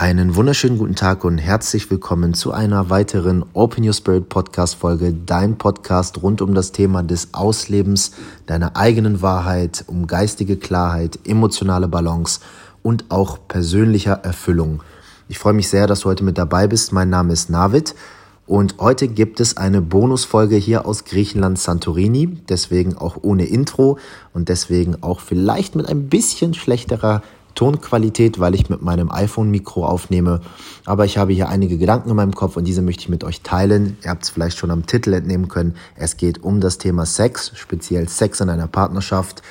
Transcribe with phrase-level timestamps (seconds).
[0.00, 5.12] Einen wunderschönen guten Tag und herzlich willkommen zu einer weiteren Open Your Spirit Podcast Folge,
[5.12, 8.12] dein Podcast rund um das Thema des Auslebens
[8.46, 12.40] deiner eigenen Wahrheit, um geistige Klarheit, emotionale Balance
[12.82, 14.82] und auch persönlicher Erfüllung.
[15.28, 16.94] Ich freue mich sehr, dass du heute mit dabei bist.
[16.94, 17.94] Mein Name ist Navid
[18.46, 23.98] und heute gibt es eine Bonusfolge hier aus Griechenland Santorini, deswegen auch ohne Intro
[24.32, 27.20] und deswegen auch vielleicht mit ein bisschen schlechterer
[27.54, 30.40] Tonqualität, weil ich mit meinem iPhone-Mikro aufnehme.
[30.84, 33.42] Aber ich habe hier einige Gedanken in meinem Kopf und diese möchte ich mit euch
[33.42, 33.96] teilen.
[34.02, 35.74] Ihr habt es vielleicht schon am Titel entnehmen können.
[35.96, 39.42] Es geht um das Thema Sex, speziell Sex in einer Partnerschaft.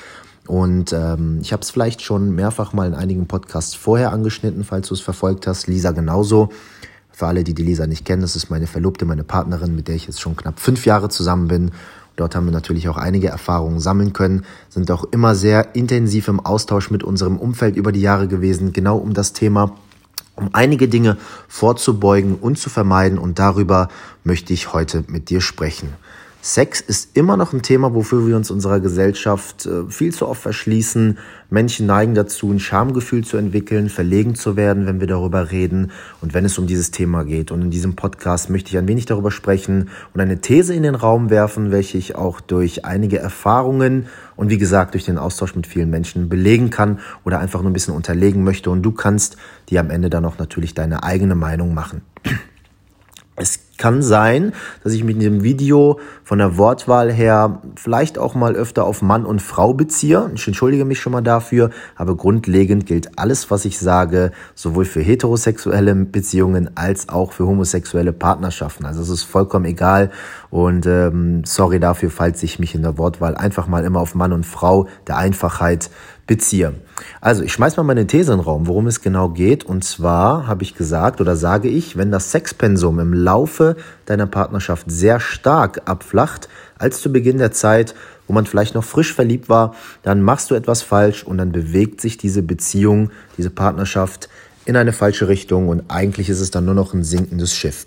[0.46, 4.88] Und ähm, ich habe es vielleicht schon mehrfach mal in einigen Podcasts vorher angeschnitten, falls
[4.88, 5.68] du es verfolgt hast.
[5.68, 6.48] Lisa genauso.
[7.12, 9.94] Für alle, die die Lisa nicht kennen, das ist meine Verlobte, meine Partnerin, mit der
[9.94, 11.70] ich jetzt schon knapp fünf Jahre zusammen bin.
[12.20, 16.38] Dort haben wir natürlich auch einige Erfahrungen sammeln können, sind auch immer sehr intensiv im
[16.38, 19.74] Austausch mit unserem Umfeld über die Jahre gewesen, genau um das Thema,
[20.36, 21.16] um einige Dinge
[21.48, 23.18] vorzubeugen und zu vermeiden.
[23.18, 23.88] Und darüber
[24.22, 25.94] möchte ich heute mit dir sprechen.
[26.42, 30.40] Sex ist immer noch ein Thema, wofür wir uns unserer Gesellschaft äh, viel zu oft
[30.40, 31.18] verschließen.
[31.50, 35.90] Menschen neigen dazu, ein Schamgefühl zu entwickeln, verlegen zu werden, wenn wir darüber reden
[36.22, 37.50] und wenn es um dieses Thema geht.
[37.50, 40.94] Und in diesem Podcast möchte ich ein wenig darüber sprechen und eine These in den
[40.94, 45.66] Raum werfen, welche ich auch durch einige Erfahrungen und wie gesagt durch den Austausch mit
[45.66, 48.70] vielen Menschen belegen kann oder einfach nur ein bisschen unterlegen möchte.
[48.70, 49.36] Und du kannst
[49.68, 52.00] dir am Ende dann auch natürlich deine eigene Meinung machen.
[53.36, 54.52] Es kann sein,
[54.84, 59.02] dass ich mich in dem Video von der Wortwahl her vielleicht auch mal öfter auf
[59.02, 60.30] Mann und Frau beziehe.
[60.34, 65.00] Ich entschuldige mich schon mal dafür, aber grundlegend gilt alles, was ich sage, sowohl für
[65.00, 68.84] heterosexuelle Beziehungen als auch für homosexuelle Partnerschaften.
[68.84, 70.10] Also es ist vollkommen egal
[70.50, 74.32] und ähm, sorry dafür, falls ich mich in der Wortwahl einfach mal immer auf Mann
[74.32, 75.90] und Frau der Einfachheit
[76.26, 76.74] beziehe.
[77.20, 79.64] Also ich schmeiß mal meine These in den Raum, worum es genau geht.
[79.64, 83.76] Und zwar habe ich gesagt oder sage ich, wenn das Sexpensum im Laufe
[84.06, 86.48] deiner Partnerschaft sehr stark abflacht,
[86.78, 87.94] als zu Beginn der Zeit,
[88.26, 92.00] wo man vielleicht noch frisch verliebt war, dann machst du etwas falsch und dann bewegt
[92.00, 94.28] sich diese Beziehung, diese Partnerschaft
[94.66, 97.86] in eine falsche Richtung und eigentlich ist es dann nur noch ein sinkendes Schiff.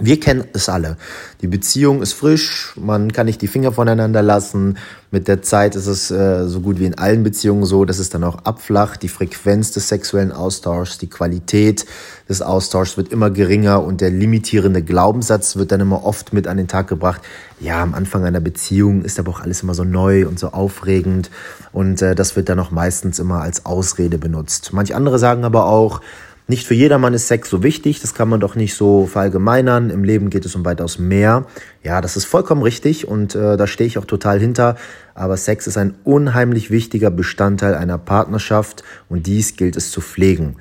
[0.00, 0.96] Wir kennen es alle.
[1.40, 4.76] Die Beziehung ist frisch, man kann nicht die Finger voneinander lassen.
[5.12, 8.10] Mit der Zeit ist es äh, so gut wie in allen Beziehungen so, dass es
[8.10, 9.04] dann auch abflacht.
[9.04, 11.86] Die Frequenz des sexuellen Austauschs, die Qualität
[12.28, 16.56] des Austauschs wird immer geringer und der limitierende Glaubenssatz wird dann immer oft mit an
[16.56, 17.22] den Tag gebracht.
[17.60, 21.30] Ja, am Anfang einer Beziehung ist aber auch alles immer so neu und so aufregend
[21.70, 24.72] und äh, das wird dann auch meistens immer als Ausrede benutzt.
[24.72, 26.00] Manch andere sagen aber auch,
[26.46, 29.88] nicht für jedermann ist Sex so wichtig, das kann man doch nicht so verallgemeinern.
[29.88, 31.46] Im Leben geht es um weitaus mehr.
[31.82, 34.76] Ja, das ist vollkommen richtig und äh, da stehe ich auch total hinter.
[35.14, 40.56] Aber Sex ist ein unheimlich wichtiger Bestandteil einer Partnerschaft und dies gilt es zu pflegen.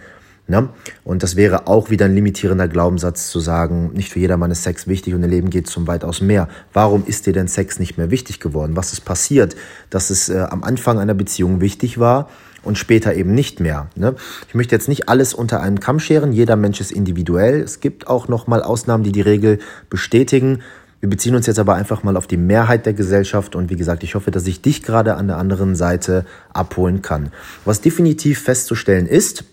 [0.47, 0.69] Ne?
[1.03, 4.88] Und das wäre auch wieder ein limitierender Glaubenssatz zu sagen, nicht für jedermann ist Sex
[4.88, 6.47] wichtig und im Leben geht es um weitaus mehr.
[6.72, 8.75] Warum ist dir denn Sex nicht mehr wichtig geworden?
[8.75, 9.55] Was ist passiert,
[9.89, 12.29] dass es äh, am Anfang einer Beziehung wichtig war
[12.63, 13.88] und später eben nicht mehr.
[13.96, 14.16] Ne?
[14.47, 16.31] Ich möchte jetzt nicht alles unter einen Kamm scheren.
[16.31, 17.62] Jeder Mensch ist individuell.
[17.62, 19.59] Es gibt auch noch mal Ausnahmen, die die Regel
[19.90, 20.59] bestätigen.
[21.03, 24.03] Wir beziehen uns jetzt aber einfach mal auf die Mehrheit der Gesellschaft und wie gesagt,
[24.03, 27.34] ich hoffe, dass ich dich gerade an der anderen Seite abholen kann.
[27.66, 29.44] Was definitiv festzustellen ist,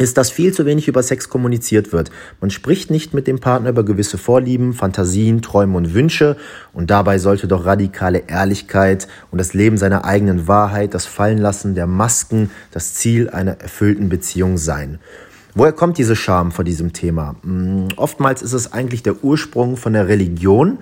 [0.00, 2.10] ist, dass viel zu wenig über Sex kommuniziert wird.
[2.40, 6.36] Man spricht nicht mit dem Partner über gewisse Vorlieben, Fantasien, Träume und Wünsche
[6.72, 11.86] und dabei sollte doch radikale Ehrlichkeit und das Leben seiner eigenen Wahrheit, das Fallenlassen der
[11.86, 14.98] Masken das Ziel einer erfüllten Beziehung sein.
[15.54, 17.36] Woher kommt diese Scham vor diesem Thema?
[17.42, 20.78] Hm, oftmals ist es eigentlich der Ursprung von der Religion.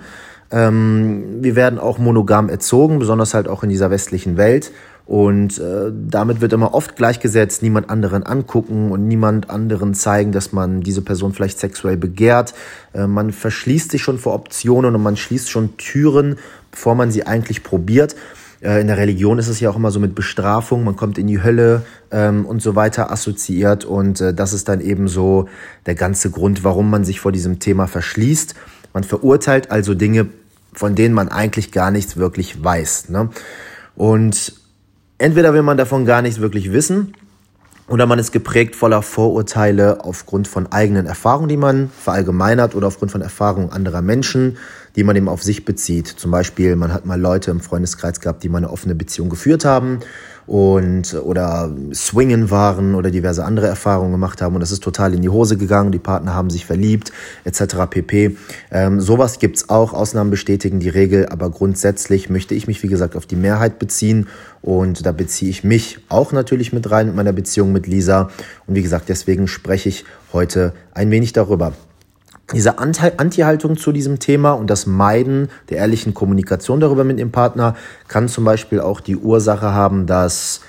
[0.51, 4.71] Ähm, wir werden auch monogam erzogen, besonders halt auch in dieser westlichen Welt.
[5.09, 10.53] Und äh, damit wird immer oft gleichgesetzt, niemand anderen angucken und niemand anderen zeigen, dass
[10.53, 12.53] man diese Person vielleicht sexuell begehrt.
[12.93, 16.35] Äh, man verschließt sich schon vor Optionen und man schließt schon Türen,
[16.69, 18.15] bevor man sie eigentlich probiert.
[18.61, 21.25] Äh, in der Religion ist es ja auch immer so mit Bestrafung, man kommt in
[21.25, 21.81] die Hölle
[22.11, 23.85] ähm, und so weiter assoziiert.
[23.85, 25.49] Und äh, das ist dann eben so
[25.87, 28.53] der ganze Grund, warum man sich vor diesem Thema verschließt.
[28.93, 30.27] Man verurteilt also Dinge,
[30.71, 33.09] von denen man eigentlich gar nichts wirklich weiß.
[33.09, 33.31] Ne?
[33.95, 34.53] Und
[35.19, 37.13] Entweder will man davon gar nichts wirklich wissen
[37.89, 43.11] oder man ist geprägt voller Vorurteile aufgrund von eigenen Erfahrungen, die man verallgemeinert oder aufgrund
[43.11, 44.57] von Erfahrungen anderer Menschen,
[44.95, 46.07] die man eben auf sich bezieht.
[46.07, 49.65] Zum Beispiel, man hat mal Leute im Freundeskreis gehabt, die mal eine offene Beziehung geführt
[49.65, 49.99] haben
[50.49, 54.55] und oder swingen waren oder diverse andere Erfahrungen gemacht haben.
[54.55, 57.11] Und das ist total in die Hose gegangen, die Partner haben sich verliebt
[57.43, 57.75] etc.
[57.87, 58.35] pp.
[58.71, 63.15] Ähm, sowas gibt's auch, Ausnahmen bestätigen die Regel, aber grundsätzlich möchte ich mich wie gesagt
[63.15, 64.27] auf die Mehrheit beziehen.
[64.63, 68.31] Und da beziehe ich mich auch natürlich mit rein mit meiner Beziehung mit Lisa.
[68.65, 70.03] Und wie gesagt, deswegen spreche ich
[70.33, 71.73] heute ein wenig darüber
[72.53, 77.75] diese Anti-Haltung zu diesem Thema und das Meiden der ehrlichen Kommunikation darüber mit dem Partner
[78.07, 80.61] kann zum Beispiel auch die Ursache haben, dass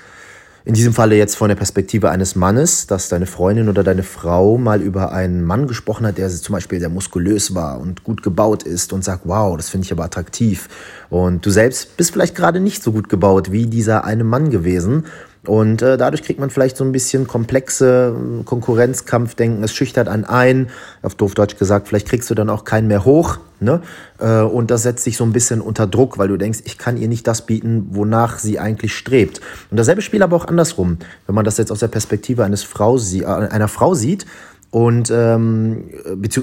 [0.63, 4.57] in diesem Falle jetzt von der Perspektive eines Mannes, dass deine Freundin oder deine Frau
[4.57, 8.61] mal über einen Mann gesprochen hat, der zum Beispiel sehr muskulös war und gut gebaut
[8.61, 10.69] ist und sagt, wow, das finde ich aber attraktiv.
[11.09, 15.05] Und du selbst bist vielleicht gerade nicht so gut gebaut wie dieser eine Mann gewesen
[15.45, 19.63] und äh, dadurch kriegt man vielleicht so ein bisschen komplexe äh, Konkurrenzkampfdenken.
[19.63, 20.69] Es schüchtert einen ein.
[21.01, 23.39] Auf doof Deutsch gesagt, vielleicht kriegst du dann auch keinen mehr hoch.
[23.59, 23.81] Ne?
[24.19, 26.95] Äh, und das setzt sich so ein bisschen unter Druck, weil du denkst, ich kann
[26.95, 29.41] ihr nicht das bieten, wonach sie eigentlich strebt.
[29.71, 30.97] Und dasselbe Spiel aber auch andersrum.
[31.25, 34.27] Wenn man das jetzt aus der Perspektive eines Frau, äh, einer Frau sieht,
[34.69, 35.89] und ähm,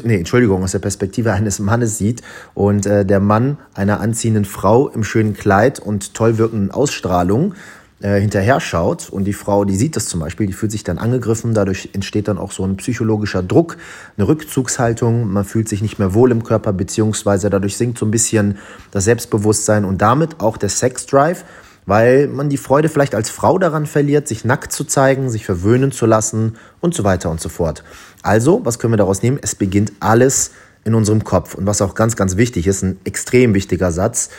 [0.03, 2.21] nee, Entschuldigung, aus der Perspektive eines Mannes sieht
[2.53, 7.55] und äh, der Mann einer anziehenden Frau im schönen Kleid und toll wirkenden Ausstrahlung
[8.01, 10.99] äh, hinterher schaut und die Frau, die sieht das zum Beispiel, die fühlt sich dann
[10.99, 13.77] angegriffen, dadurch entsteht dann auch so ein psychologischer Druck,
[14.17, 18.11] eine Rückzugshaltung, man fühlt sich nicht mehr wohl im Körper, beziehungsweise dadurch sinkt so ein
[18.11, 18.59] bisschen
[18.91, 21.45] das Selbstbewusstsein und damit auch der Sexdrive,
[21.87, 25.91] weil man die Freude vielleicht als Frau daran verliert, sich nackt zu zeigen, sich verwöhnen
[25.91, 27.83] zu lassen und so weiter und so fort.
[28.23, 29.39] Also, was können wir daraus nehmen?
[29.41, 30.51] Es beginnt alles
[30.85, 31.55] in unserem Kopf.
[31.55, 34.31] Und was auch ganz, ganz wichtig ist, ein extrem wichtiger Satz,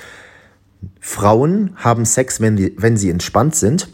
[1.00, 3.90] Frauen haben Sex, wenn, die, wenn sie entspannt sind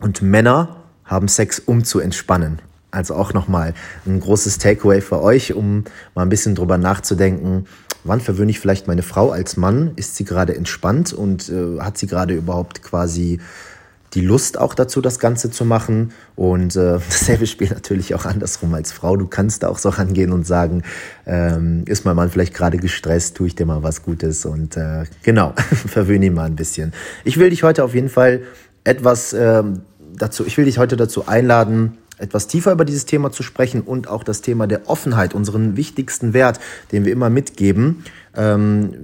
[0.00, 2.60] und Männer haben Sex, um zu entspannen.
[2.90, 3.74] Also auch nochmal
[4.06, 5.84] ein großes Takeaway für euch, um
[6.14, 7.66] mal ein bisschen drüber nachzudenken.
[8.02, 9.92] Wann verwöhne ich vielleicht meine Frau als Mann?
[9.96, 13.40] Ist sie gerade entspannt und äh, hat sie gerade überhaupt quasi
[14.14, 16.12] die Lust auch dazu, das Ganze zu machen.
[16.36, 19.16] Und äh, dasselbe spielt natürlich auch andersrum als Frau.
[19.16, 20.82] Du kannst da auch so rangehen und sagen,
[21.26, 25.04] ähm, ist mein Mann vielleicht gerade gestresst, tue ich dir mal was Gutes und äh,
[25.22, 25.52] genau,
[25.86, 26.92] verwöhne ihn mal ein bisschen.
[27.24, 28.42] Ich will dich heute auf jeden Fall
[28.84, 29.62] etwas äh,
[30.16, 34.08] dazu, ich will dich heute dazu einladen, etwas tiefer über dieses Thema zu sprechen und
[34.08, 36.60] auch das Thema der Offenheit, unseren wichtigsten Wert,
[36.92, 38.04] den wir immer mitgeben,
[38.36, 38.94] ähm,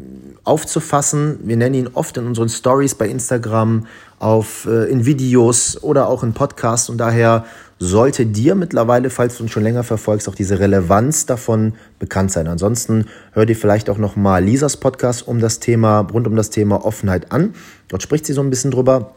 [0.47, 1.39] aufzufassen.
[1.43, 3.87] Wir nennen ihn oft in unseren Stories bei Instagram,
[4.19, 7.45] auf, äh, in Videos oder auch in Podcasts und daher
[7.79, 12.47] sollte dir mittlerweile, falls du uns schon länger verfolgst, auch diese Relevanz davon bekannt sein.
[12.47, 16.49] Ansonsten hör dir vielleicht auch noch mal Lisas Podcast um das Thema rund um das
[16.49, 17.55] Thema Offenheit an.
[17.89, 19.13] Dort spricht sie so ein bisschen drüber.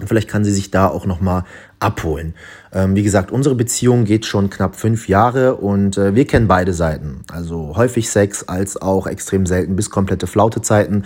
[0.00, 1.44] Und vielleicht kann sie sich da auch nochmal
[1.80, 2.34] abholen.
[2.72, 6.72] Ähm, wie gesagt, unsere Beziehung geht schon knapp fünf Jahre und äh, wir kennen beide
[6.72, 7.22] Seiten.
[7.32, 11.04] Also häufig Sex als auch extrem selten bis komplette Flautezeiten.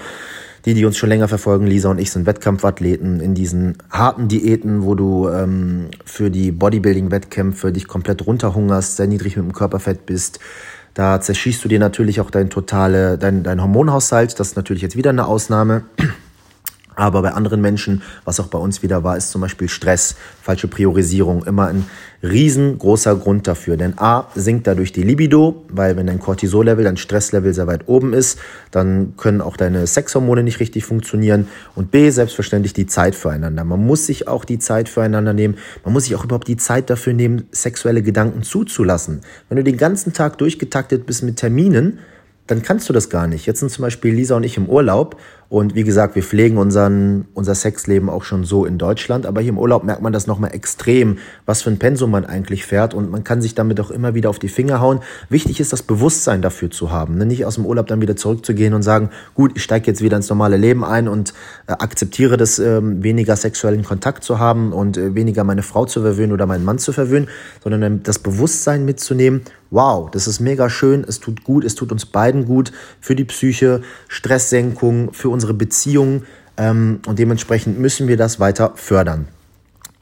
[0.65, 4.85] Die, die uns schon länger verfolgen, Lisa und ich sind Wettkampfathleten in diesen harten Diäten,
[4.85, 10.39] wo du ähm, für die Bodybuilding-Wettkämpfe dich komplett runterhungerst, sehr niedrig mit dem Körperfett bist.
[10.95, 14.39] Da zerschießt du dir natürlich auch dein totale, dein, dein Hormonhaushalt.
[14.39, 15.83] Das ist natürlich jetzt wieder eine Ausnahme.
[16.95, 20.69] Aber bei anderen Menschen, was auch bei uns wieder war, ist zum Beispiel Stress, falsche
[20.69, 21.87] Priorisierung, immer ein
[22.23, 23.77] riesengroßer Grund dafür.
[23.77, 28.13] Denn A, sinkt dadurch die Libido, weil wenn dein Cortisol-Level, dein Stresslevel sehr weit oben
[28.13, 28.39] ist,
[28.71, 31.49] dann können auch deine Sexhormone nicht richtig funktionieren.
[31.75, 33.65] Und B, selbstverständlich die Zeit füreinander.
[33.65, 35.57] Man muss sich auch die Zeit füreinander nehmen.
[35.85, 39.23] Man muss sich auch überhaupt die Zeit dafür nehmen, sexuelle Gedanken zuzulassen.
[39.49, 41.99] Wenn du den ganzen Tag durchgetaktet bist mit Terminen,
[42.47, 43.47] dann kannst du das gar nicht.
[43.47, 45.17] Jetzt sind zum Beispiel Lisa und ich im Urlaub
[45.53, 49.51] und wie gesagt, wir pflegen unseren, unser Sexleben auch schon so in Deutschland, aber hier
[49.51, 52.95] im Urlaub merkt man das nochmal extrem, was für ein Pensum man eigentlich fährt.
[52.95, 55.01] Und man kann sich damit auch immer wieder auf die Finger hauen.
[55.29, 57.27] Wichtig ist, das Bewusstsein dafür zu haben, ne?
[57.27, 60.31] nicht aus dem Urlaub dann wieder zurückzugehen und sagen, gut, ich steige jetzt wieder ins
[60.31, 61.35] normale Leben ein und
[61.67, 66.01] äh, akzeptiere das, äh, weniger sexuellen Kontakt zu haben und äh, weniger meine Frau zu
[66.01, 67.29] verwöhnen oder meinen Mann zu verwöhnen,
[67.63, 72.07] sondern das Bewusstsein mitzunehmen, wow, das ist mega schön, es tut gut, es tut uns
[72.07, 72.73] beiden gut.
[73.01, 76.23] Für die Psyche, Stresssenkung, für unsere Beziehung
[76.57, 79.27] ähm, und dementsprechend müssen wir das weiter fördern.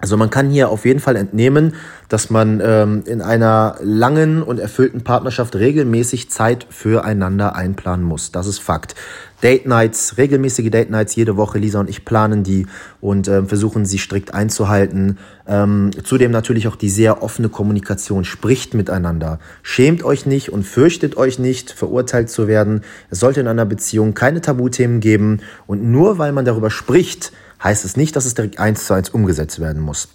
[0.00, 1.75] Also man kann hier auf jeden Fall entnehmen,
[2.09, 8.33] dass man ähm, in einer langen und erfüllten Partnerschaft regelmäßig Zeit füreinander einplanen muss.
[8.33, 8.95] Das ist Fakt.
[9.42, 11.59] Date Nights, regelmäßige Date Nights jede Woche.
[11.59, 12.66] Lisa und ich planen die
[13.00, 15.19] und äh, versuchen sie strikt einzuhalten.
[15.47, 18.25] Ähm, zudem natürlich auch die sehr offene Kommunikation.
[18.25, 19.38] Spricht miteinander.
[19.62, 22.83] Schämt euch nicht und fürchtet euch nicht, verurteilt zu werden.
[23.11, 25.40] Es sollte in einer Beziehung keine Tabuthemen geben.
[25.66, 29.11] Und nur weil man darüber spricht, heißt es nicht, dass es direkt eins zu eins
[29.11, 30.09] umgesetzt werden muss.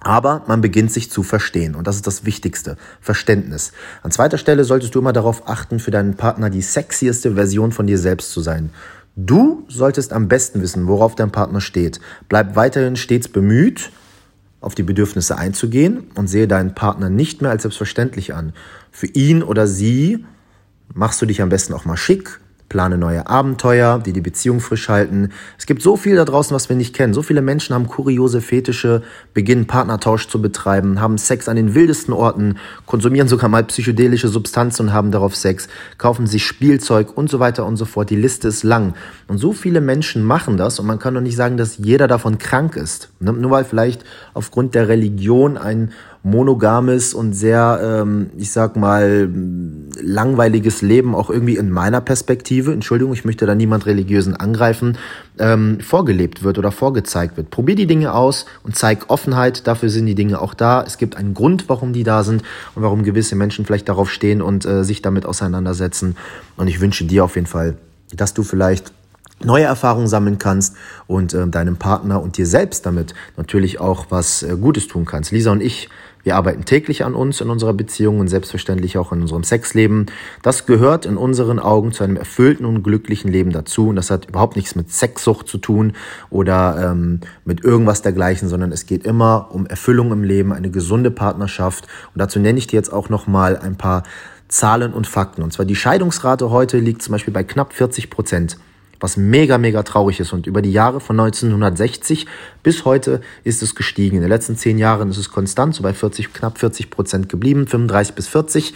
[0.00, 3.72] Aber man beginnt sich zu verstehen und das ist das Wichtigste, Verständnis.
[4.02, 7.86] An zweiter Stelle solltest du immer darauf achten, für deinen Partner die sexieste Version von
[7.86, 8.70] dir selbst zu sein.
[9.16, 12.00] Du solltest am besten wissen, worauf dein Partner steht.
[12.28, 13.90] Bleib weiterhin stets bemüht,
[14.60, 18.52] auf die Bedürfnisse einzugehen und sehe deinen Partner nicht mehr als selbstverständlich an.
[18.90, 20.26] Für ihn oder sie
[20.92, 22.40] machst du dich am besten auch mal schick,
[22.74, 25.28] plane neue Abenteuer, die die Beziehung frisch halten.
[25.56, 27.14] Es gibt so viel da draußen, was wir nicht kennen.
[27.14, 29.02] So viele Menschen haben kuriose Fetische,
[29.32, 34.88] beginnen Partnertausch zu betreiben, haben Sex an den wildesten Orten, konsumieren sogar mal psychedelische Substanzen
[34.88, 38.10] und haben darauf Sex, kaufen sich Spielzeug und so weiter und so fort.
[38.10, 38.94] Die Liste ist lang.
[39.28, 42.38] Und so viele Menschen machen das und man kann doch nicht sagen, dass jeder davon
[42.38, 43.10] krank ist.
[43.20, 43.32] Ne?
[43.32, 44.02] Nur weil vielleicht
[44.32, 45.92] aufgrund der Religion ein
[46.24, 49.28] monogames und sehr, ähm, ich sag mal,
[50.00, 54.96] langweiliges Leben auch irgendwie in meiner Perspektive, Entschuldigung, ich möchte da niemand religiösen angreifen,
[55.38, 57.50] ähm, vorgelebt wird oder vorgezeigt wird.
[57.50, 60.82] Probier die Dinge aus und zeig Offenheit, dafür sind die Dinge auch da.
[60.82, 62.42] Es gibt einen Grund, warum die da sind
[62.74, 66.16] und warum gewisse Menschen vielleicht darauf stehen und äh, sich damit auseinandersetzen.
[66.56, 67.76] Und ich wünsche dir auf jeden Fall,
[68.16, 68.92] dass du vielleicht
[69.42, 70.74] neue Erfahrungen sammeln kannst
[71.06, 75.32] und äh, deinem Partner und dir selbst damit natürlich auch was äh, Gutes tun kannst.
[75.32, 75.90] Lisa und ich
[76.24, 80.06] wir arbeiten täglich an uns in unserer Beziehung und selbstverständlich auch in unserem Sexleben.
[80.42, 83.88] Das gehört in unseren Augen zu einem erfüllten und glücklichen Leben dazu.
[83.88, 85.92] Und das hat überhaupt nichts mit Sexsucht zu tun
[86.30, 91.10] oder ähm, mit irgendwas dergleichen, sondern es geht immer um Erfüllung im Leben, eine gesunde
[91.10, 91.86] Partnerschaft.
[92.14, 94.02] Und dazu nenne ich dir jetzt auch nochmal ein paar
[94.48, 95.42] Zahlen und Fakten.
[95.42, 98.56] Und zwar die Scheidungsrate heute liegt zum Beispiel bei knapp 40 Prozent
[99.00, 100.32] was mega, mega traurig ist.
[100.32, 102.26] Und über die Jahre von 1960
[102.62, 104.16] bis heute ist es gestiegen.
[104.16, 107.66] In den letzten zehn Jahren ist es konstant, so bei 40, knapp 40 Prozent geblieben,
[107.66, 108.74] 35 bis 40.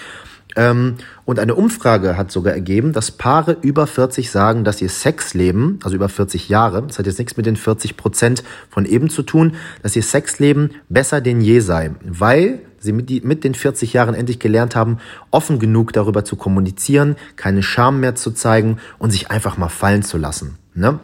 [0.56, 5.78] Ähm, und eine Umfrage hat sogar ergeben, dass Paare über 40 sagen, dass ihr Sexleben,
[5.84, 9.22] also über 40 Jahre, das hat jetzt nichts mit den 40 Prozent von eben zu
[9.22, 13.92] tun, dass ihr Sexleben besser denn je sei, weil sie mit, die, mit den 40
[13.92, 14.98] Jahren endlich gelernt haben,
[15.30, 20.02] offen genug darüber zu kommunizieren, keine Scham mehr zu zeigen und sich einfach mal fallen
[20.02, 20.58] zu lassen.
[20.74, 20.98] Ne?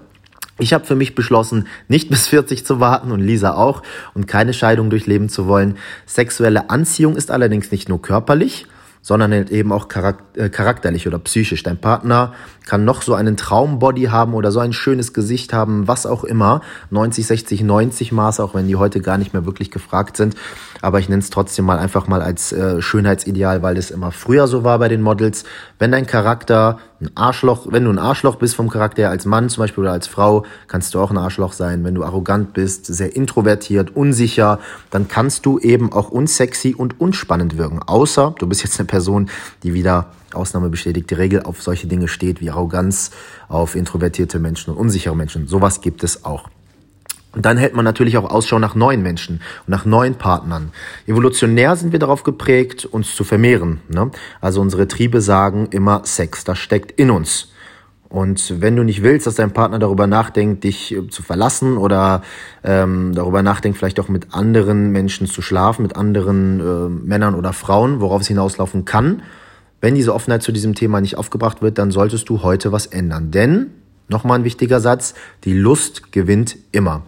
[0.59, 3.83] Ich habe für mich beschlossen, nicht bis 40 zu warten und Lisa auch
[4.15, 5.77] und keine Scheidung durchleben zu wollen.
[6.07, 8.67] Sexuelle Anziehung ist allerdings nicht nur körperlich,
[9.05, 9.87] sondern eben auch
[10.35, 11.63] äh, charakterlich oder psychisch.
[11.63, 12.33] Dein Partner
[12.65, 16.63] kann noch so einen Traumbody haben oder so ein schönes Gesicht haben, was auch immer.
[16.89, 20.37] 90, 60, 90 Maß, auch wenn die heute gar nicht mehr wirklich gefragt sind.
[20.81, 24.47] Aber ich nenne es trotzdem mal einfach mal als äh, Schönheitsideal, weil es immer früher
[24.47, 25.45] so war bei den Models.
[25.79, 29.63] Wenn dein Charakter ein Arschloch, wenn du ein Arschloch bist vom Charakter als Mann zum
[29.63, 31.85] Beispiel oder als Frau, kannst du auch ein Arschloch sein.
[31.85, 34.59] Wenn du arrogant bist, sehr introvertiert, unsicher,
[34.91, 37.81] dann kannst du eben auch unsexy und unspannend wirken.
[37.83, 39.29] Außer du bist jetzt eine Person,
[39.63, 43.11] die wieder Ausnahme bestätigt die Regel auf solche Dinge steht wie Arroganz,
[43.49, 45.47] auf introvertierte Menschen und unsichere Menschen.
[45.47, 46.49] Sowas gibt es auch.
[47.35, 50.71] Und dann hält man natürlich auch Ausschau nach neuen Menschen und nach neuen Partnern.
[51.07, 53.81] Evolutionär sind wir darauf geprägt, uns zu vermehren.
[53.89, 54.11] Ne?
[54.41, 57.49] Also unsere Triebe sagen immer Sex, das steckt in uns.
[58.15, 62.23] Und wenn du nicht willst, dass dein Partner darüber nachdenkt, dich äh, zu verlassen oder
[62.63, 67.53] ähm, darüber nachdenkt, vielleicht auch mit anderen Menschen zu schlafen, mit anderen äh, Männern oder
[67.53, 69.23] Frauen, worauf es hinauslaufen kann,
[69.81, 73.33] wenn diese Offenheit zu diesem Thema nicht aufgebracht wird, dann solltest du heute was ändern.
[73.33, 73.71] Denn,
[74.09, 77.03] nochmal ein wichtiger Satz, die Lust gewinnt immer.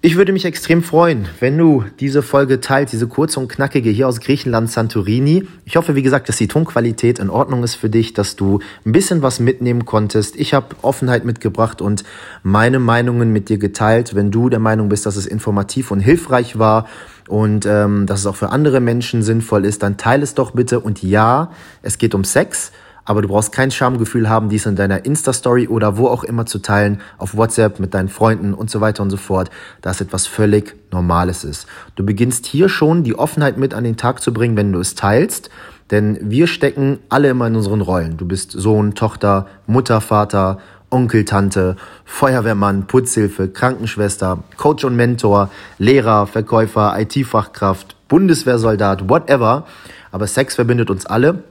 [0.00, 4.06] Ich würde mich extrem freuen, wenn du diese Folge teilst, diese kurze und knackige hier
[4.06, 5.48] aus Griechenland, Santorini.
[5.64, 8.92] Ich hoffe, wie gesagt, dass die Tonqualität in Ordnung ist für dich, dass du ein
[8.92, 10.36] bisschen was mitnehmen konntest.
[10.36, 12.04] Ich habe Offenheit mitgebracht und
[12.44, 14.14] meine Meinungen mit dir geteilt.
[14.14, 16.86] Wenn du der Meinung bist, dass es informativ und hilfreich war
[17.26, 20.78] und ähm, dass es auch für andere Menschen sinnvoll ist, dann teile es doch bitte.
[20.78, 21.50] Und ja,
[21.82, 22.70] es geht um Sex
[23.08, 26.58] aber du brauchst kein Schamgefühl haben, dies in deiner Insta-Story oder wo auch immer zu
[26.58, 29.50] teilen, auf WhatsApp mit deinen Freunden und so weiter und so fort,
[29.80, 31.66] da es etwas völlig Normales ist.
[31.96, 34.94] Du beginnst hier schon die Offenheit mit an den Tag zu bringen, wenn du es
[34.94, 35.48] teilst,
[35.90, 38.18] denn wir stecken alle immer in unseren Rollen.
[38.18, 40.58] Du bist Sohn, Tochter, Mutter, Vater,
[40.90, 45.48] Onkel, Tante, Feuerwehrmann, Putzhilfe, Krankenschwester, Coach und Mentor,
[45.78, 49.64] Lehrer, Verkäufer, IT-Fachkraft, Bundeswehrsoldat, whatever.
[50.12, 51.42] Aber Sex verbindet uns alle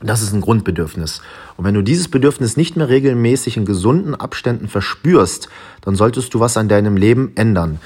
[0.00, 1.22] das ist ein Grundbedürfnis.
[1.56, 5.48] Und wenn du dieses Bedürfnis nicht mehr regelmäßig in gesunden Abständen verspürst,
[5.80, 7.80] dann solltest du was an deinem Leben ändern.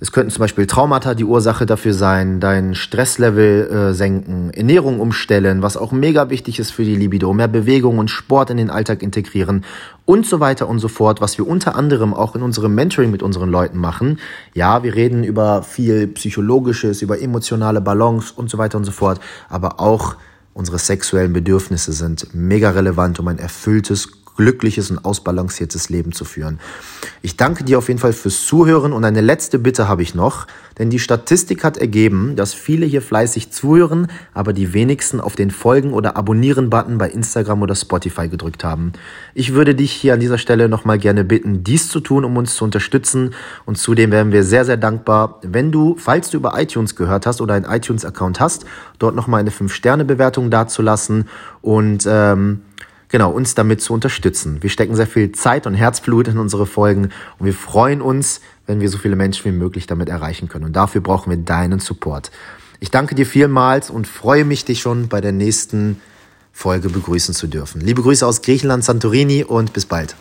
[0.00, 5.62] Es könnten zum Beispiel Traumata die Ursache dafür sein, dein Stresslevel äh, senken, Ernährung umstellen,
[5.62, 9.02] was auch mega wichtig ist für die Libido, mehr Bewegung und Sport in den Alltag
[9.02, 9.64] integrieren
[10.04, 13.22] und so weiter und so fort, was wir unter anderem auch in unserem Mentoring mit
[13.22, 14.18] unseren Leuten machen.
[14.52, 19.20] Ja, wir reden über viel Psychologisches, über emotionale Balance und so weiter und so fort,
[19.48, 20.16] aber auch
[20.54, 26.58] Unsere sexuellen Bedürfnisse sind mega relevant, um ein erfülltes, glückliches und ausbalanciertes Leben zu führen.
[27.22, 30.46] Ich danke dir auf jeden Fall fürs Zuhören und eine letzte Bitte habe ich noch,
[30.78, 35.50] denn die Statistik hat ergeben, dass viele hier fleißig zuhören, aber die wenigsten auf den
[35.50, 38.92] Folgen- oder Abonnieren-Button bei Instagram oder Spotify gedrückt haben.
[39.34, 42.56] Ich würde dich hier an dieser Stelle nochmal gerne bitten, dies zu tun, um uns
[42.56, 46.96] zu unterstützen und zudem wären wir sehr, sehr dankbar, wenn du, falls du über iTunes
[46.96, 48.64] gehört hast oder einen iTunes-Account hast,
[48.98, 51.28] dort nochmal eine 5-Sterne-Bewertung dazulassen
[51.62, 52.62] und ähm,
[53.08, 54.62] genau, uns damit zu unterstützen.
[54.62, 58.80] Wir stecken sehr viel Zeit und Herzblut in unsere Folgen und wir freuen uns, wenn
[58.80, 60.64] wir so viele Menschen wie möglich damit erreichen können.
[60.64, 62.30] Und dafür brauchen wir deinen Support.
[62.80, 66.00] Ich danke dir vielmals und freue mich, dich schon bei der nächsten
[66.52, 67.80] Folge begrüßen zu dürfen.
[67.80, 70.14] Liebe Grüße aus Griechenland, Santorini und bis bald.